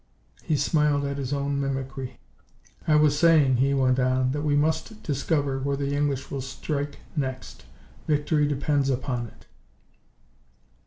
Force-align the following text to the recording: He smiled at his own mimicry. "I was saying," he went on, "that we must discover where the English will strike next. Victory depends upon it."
He 0.41 0.57
smiled 0.57 1.05
at 1.05 1.19
his 1.19 1.31
own 1.31 1.61
mimicry. 1.61 2.17
"I 2.87 2.95
was 2.95 3.15
saying," 3.19 3.57
he 3.57 3.75
went 3.75 3.99
on, 3.99 4.31
"that 4.31 4.41
we 4.41 4.55
must 4.55 5.03
discover 5.03 5.59
where 5.59 5.77
the 5.77 5.95
English 5.95 6.31
will 6.31 6.41
strike 6.41 6.97
next. 7.15 7.65
Victory 8.07 8.47
depends 8.47 8.89
upon 8.89 9.27
it." 9.27 9.45